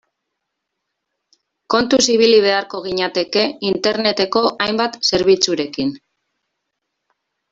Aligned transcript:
Kontuz 1.73 1.99
ibili 2.13 2.39
beharko 2.45 2.81
ginateke 2.87 3.43
Interneteko 3.71 4.43
hainbat 4.67 4.97
zerbitzurekin. 5.11 5.93